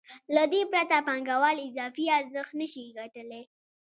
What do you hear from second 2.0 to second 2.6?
ارزښت